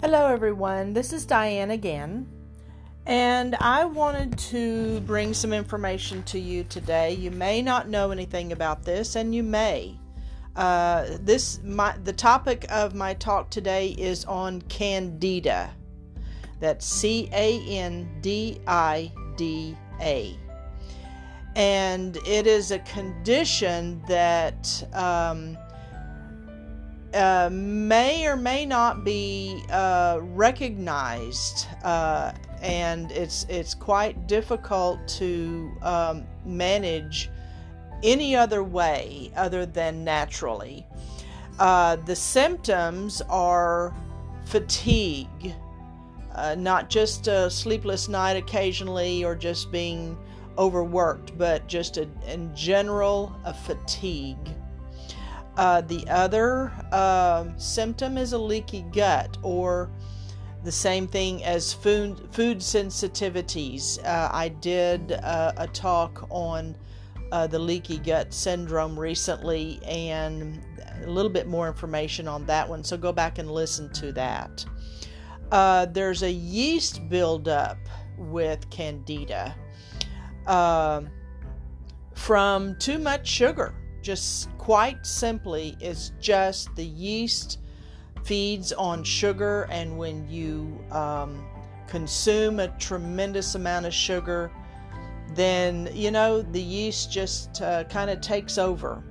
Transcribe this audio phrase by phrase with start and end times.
[0.00, 0.92] Hello, everyone.
[0.92, 2.26] This is Diane again,
[3.06, 7.14] and I wanted to bring some information to you today.
[7.14, 9.96] You may not know anything about this, and you may.
[10.56, 15.70] Uh, this my the topic of my talk today is on candida.
[16.60, 20.36] That's C A N D I D A,
[21.56, 24.84] and it is a condition that.
[24.92, 25.56] Um,
[27.14, 35.70] uh, may or may not be uh, recognized, uh, and it's it's quite difficult to
[35.82, 37.28] um, manage
[38.02, 40.86] any other way other than naturally.
[41.58, 43.94] Uh, the symptoms are
[44.46, 45.54] fatigue,
[46.34, 50.16] uh, not just a sleepless night occasionally or just being
[50.58, 54.48] overworked, but just a, in general a fatigue.
[55.56, 59.90] Uh, the other uh, symptom is a leaky gut, or
[60.64, 64.02] the same thing as food food sensitivities.
[64.04, 66.76] Uh, I did uh, a talk on
[67.32, 70.60] uh, the leaky gut syndrome recently, and
[71.02, 72.82] a little bit more information on that one.
[72.82, 74.64] So go back and listen to that.
[75.50, 77.76] Uh, there's a yeast buildup
[78.16, 79.54] with candida
[82.14, 83.74] from too much sugar.
[84.02, 87.58] Just quite simply it's just the yeast
[88.24, 91.44] feeds on sugar and when you um,
[91.88, 94.52] consume a tremendous amount of sugar
[95.34, 99.02] then you know the yeast just uh, kind of takes over.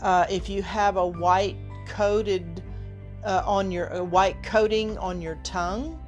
[0.00, 2.62] Uh, if you have a white coated
[3.24, 5.98] uh, on your a white coating on your tongue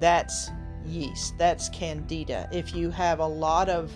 [0.00, 0.50] that's
[0.88, 3.92] yeast that's candida if you have a lot of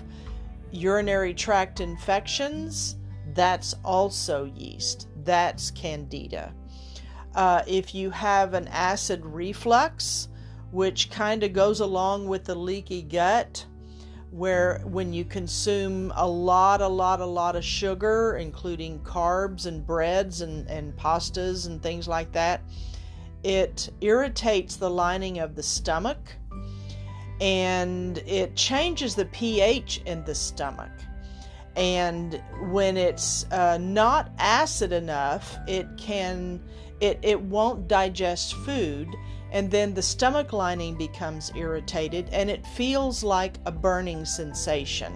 [0.70, 2.96] urinary tract infections
[3.34, 5.08] that's also yeast.
[5.24, 6.52] That's candida.
[7.34, 10.28] Uh, if you have an acid reflux,
[10.70, 13.64] which kind of goes along with the leaky gut,
[14.30, 19.86] where when you consume a lot, a lot, a lot of sugar, including carbs and
[19.86, 22.62] breads and, and pastas and things like that,
[23.44, 26.36] it irritates the lining of the stomach
[27.42, 30.92] and it changes the pH in the stomach.
[31.74, 36.62] And when it's uh, not acid enough it can
[37.00, 39.08] it, it won't digest food
[39.50, 45.12] and then the stomach lining becomes irritated and it feels like a burning sensation.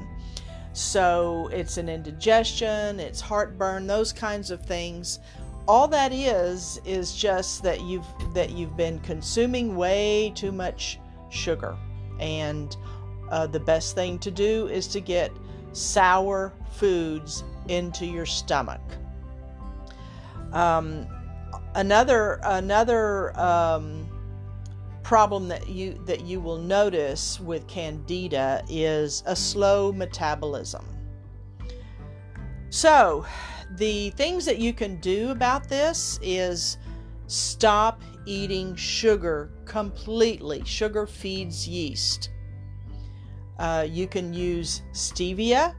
[0.73, 5.21] So it's an indigestion it's heartburn those kinds of things.
[5.69, 10.99] All that is is just that you've that you've been consuming way too much
[11.31, 11.77] sugar
[12.21, 12.77] and
[13.31, 15.33] uh, the best thing to do is to get
[15.73, 18.81] sour foods into your stomach.
[20.53, 21.07] Um,
[21.75, 24.09] another another um,
[25.03, 30.85] problem that you that you will notice with candida is a slow metabolism.
[32.71, 33.25] So,
[33.77, 36.79] the things that you can do about this is
[37.27, 40.63] stop eating sugar completely.
[40.65, 42.31] Sugar feeds yeast.
[43.59, 45.75] Uh, you can use stevia.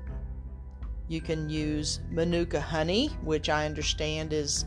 [1.08, 4.66] You can use manuka honey, which I understand is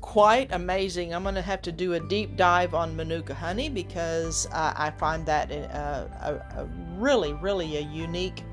[0.00, 1.14] quite amazing.
[1.14, 4.90] I'm going to have to do a deep dive on manuka honey because uh, I
[4.90, 5.64] find that a,
[6.56, 8.44] a, a, really, really a unique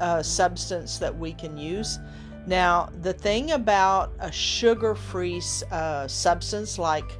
[0.00, 1.98] uh, substance that we can use.
[2.46, 5.42] Now, the thing about a sugar free
[5.72, 7.18] uh, substance like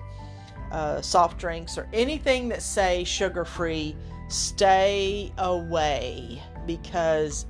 [0.70, 3.96] uh, soft drinks or anything that say sugar free
[4.28, 7.46] stay away because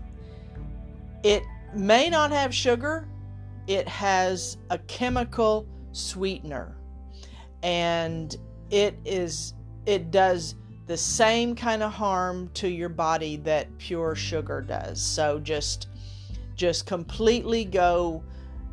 [1.22, 1.42] it
[1.74, 3.08] may not have sugar,
[3.66, 6.76] it has a chemical sweetener.
[7.62, 8.34] And
[8.70, 9.54] it is
[9.86, 10.54] it does
[10.86, 15.00] the same kind of harm to your body that pure sugar does.
[15.00, 15.88] So just
[16.56, 18.24] just completely go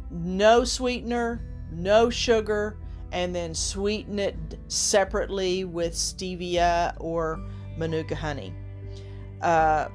[0.09, 1.41] no sweetener,
[1.71, 2.77] no sugar,
[3.12, 4.35] and then sweeten it
[4.68, 7.39] separately with stevia or
[7.77, 8.53] manuka honey.
[9.41, 9.89] Uh,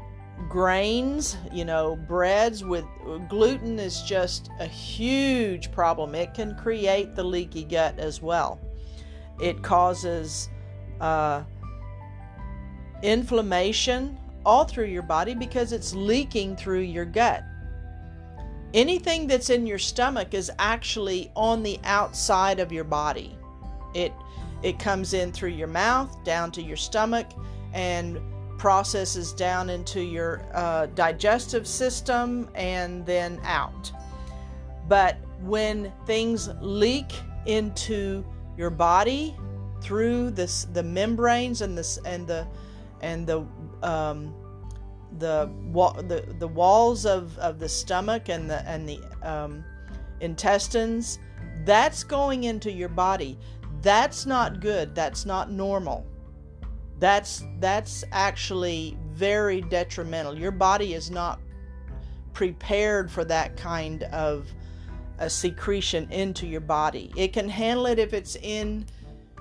[0.49, 2.85] grains, you know, breads with
[3.29, 6.14] gluten is just a huge problem.
[6.14, 8.61] It can create the leaky gut as well.
[9.40, 10.49] It causes
[11.00, 11.43] uh,
[13.02, 17.43] inflammation all through your body because it's leaking through your gut.
[18.75, 23.37] Anything that's in your stomach is actually on the outside of your body.
[23.94, 24.12] It
[24.62, 27.29] it comes in through your mouth down to your stomach
[27.73, 28.20] and
[28.59, 33.93] processes down into your uh, digestive system and then out.
[34.88, 37.12] But when things leak
[37.47, 38.25] into
[38.56, 39.37] your body
[39.81, 42.47] through this the membranes and this and the
[43.00, 43.47] and the
[43.82, 44.35] um,
[45.19, 45.50] the
[46.06, 49.64] the the walls of, of the stomach and the and the um,
[50.20, 51.19] intestines
[51.64, 53.38] that's going into your body
[53.81, 56.06] that's not good that's not normal
[56.99, 61.40] that's that's actually very detrimental your body is not
[62.32, 64.46] prepared for that kind of
[65.19, 67.12] a secretion into your body.
[67.16, 68.87] It can handle it if it's in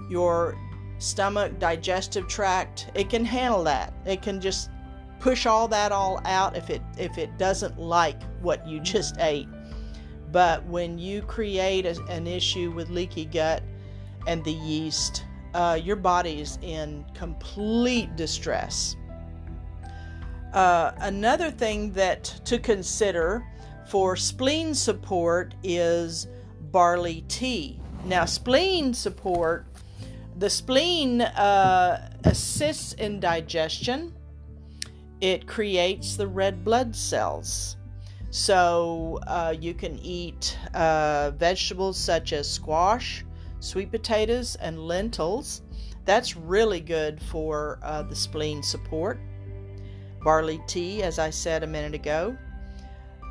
[0.10, 0.58] your
[0.98, 2.90] stomach, digestive tract.
[2.96, 3.94] It can handle that.
[4.06, 4.70] It can just
[5.20, 9.48] push all that all out if it if it doesn't like what you just ate.
[10.32, 13.64] But when you create a, an issue with leaky gut
[14.28, 15.24] and the yeast,
[15.54, 18.96] uh, your body is in complete distress.
[20.54, 23.46] Uh, another thing that to consider
[23.88, 26.28] for spleen support is
[26.72, 27.80] barley tea.
[28.06, 29.66] Now, spleen support,
[30.38, 34.14] the spleen uh, assists in digestion.
[35.22, 37.78] It creates the red blood cells.
[38.30, 43.26] So uh, you can eat uh, vegetables such as squash,
[43.60, 45.62] sweet potatoes, and lentils.
[46.06, 49.20] That's really good for uh, the spleen support.
[50.24, 52.38] Barley tea, as I said a minute ago.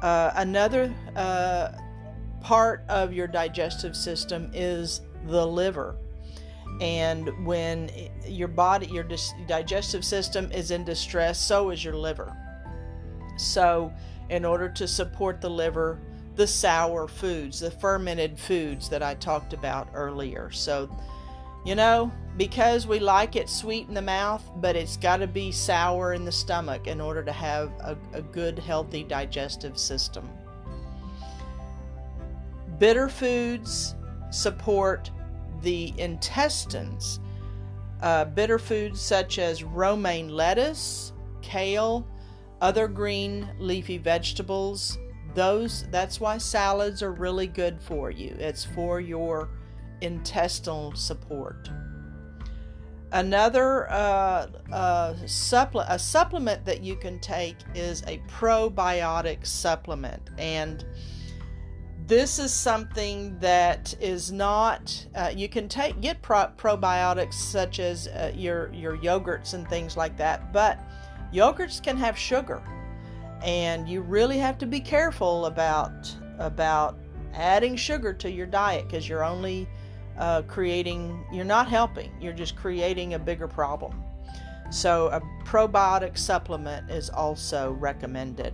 [0.02, 1.72] Uh, another uh,
[2.40, 5.96] part of your digestive system is the liver.
[6.80, 7.90] And when
[8.26, 9.08] your body, your
[9.46, 12.36] digestive system is in distress, so is your liver.
[13.38, 13.92] So,
[14.28, 16.00] in order to support the liver,
[16.34, 20.50] the sour foods, the fermented foods that I talked about earlier.
[20.50, 20.90] So,
[21.64, 25.50] you know, because we like it sweet in the mouth, but it's got to be
[25.50, 30.28] sour in the stomach in order to have a, a good, healthy digestive system.
[32.78, 33.94] Bitter foods
[34.30, 35.10] support
[35.62, 37.20] the intestines.
[38.02, 41.12] Uh, bitter foods such as romaine lettuce,
[41.42, 42.06] kale,
[42.60, 44.98] other green leafy vegetables,
[45.34, 48.34] those that's why salads are really good for you.
[48.38, 49.50] It's for your
[50.00, 51.70] intestinal support.
[53.12, 60.84] Another uh, uh, supple- a supplement that you can take is a probiotic supplement, and
[62.06, 65.06] this is something that is not.
[65.14, 69.96] Uh, you can take get pro- probiotics such as uh, your your yogurts and things
[69.96, 70.80] like that, but
[71.32, 72.62] yogurts can have sugar,
[73.42, 76.98] and you really have to be careful about about
[77.34, 79.68] adding sugar to your diet because you're only
[80.18, 84.02] uh, creating, you're not helping, you're just creating a bigger problem.
[84.70, 88.52] So, a probiotic supplement is also recommended.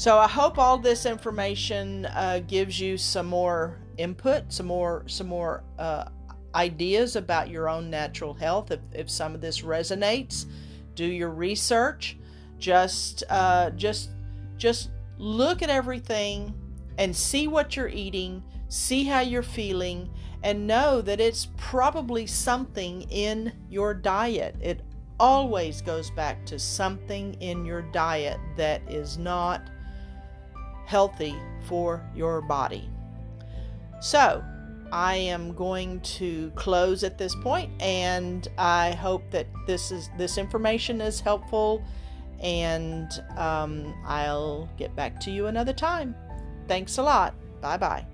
[0.00, 5.26] So, I hope all this information uh, gives you some more input, some more, some
[5.26, 6.06] more uh,
[6.54, 8.70] ideas about your own natural health.
[8.70, 10.46] If, if some of this resonates,
[10.94, 12.16] do your research.
[12.58, 14.12] Just, uh, just,
[14.56, 14.88] just
[15.18, 16.54] look at everything
[16.96, 20.08] and see what you're eating, see how you're feeling,
[20.42, 24.56] and know that it's probably something in your diet.
[24.62, 24.80] It
[25.18, 29.68] always goes back to something in your diet that is not
[30.90, 31.36] healthy
[31.68, 32.90] for your body.
[34.00, 34.44] So,
[34.92, 40.36] I am going to close at this point and I hope that this is this
[40.36, 41.84] information is helpful
[42.40, 46.16] and um, I'll get back to you another time.
[46.66, 47.34] Thanks a lot.
[47.60, 48.09] Bye bye.